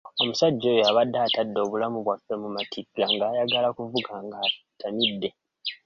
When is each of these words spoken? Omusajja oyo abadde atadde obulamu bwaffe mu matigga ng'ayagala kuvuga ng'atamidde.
Omusajja 0.21 0.65
oyo 0.73 0.83
abadde 0.89 1.17
atadde 1.21 1.59
obulamu 1.61 1.97
bwaffe 2.05 2.33
mu 2.41 2.49
matigga 2.55 3.03
ng'ayagala 3.13 3.69
kuvuga 3.77 4.13
ng'atamidde. 4.25 5.29